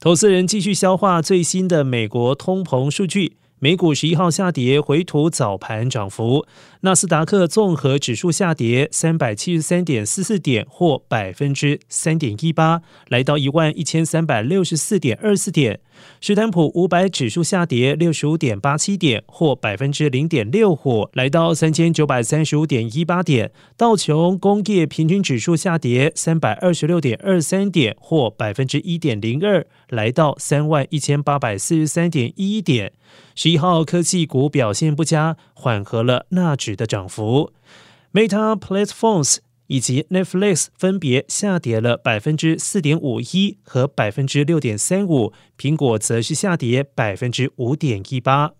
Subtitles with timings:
[0.00, 3.36] 投资人继续消化最新的美国通膨数据。
[3.58, 6.46] 美股十一号下跌，回吐早盘涨幅。
[6.82, 15.80] 纳斯达克综合指数下跌三百七十三点四四点，或百分之三点一八，来到一万一千三百六十四点二四点。
[16.20, 23.50] 史坦普五百指数下跌六十五点八七点，或百分之零点六五，来到三千九百三十五点一八点。
[23.76, 32.92] 道琼工业平均指数下跌三百二十六点二三点，或百分之一点零二，来到三万一千八百四十三点一点。
[33.34, 37.52] 十一号科技股表现不佳，缓和了纳指的涨幅。
[38.12, 48.52] Meta Platforms 以及 Netflix 分别下跌了百分之四点五一和百分之六点三五，苹果则是下跌百分之五点一八。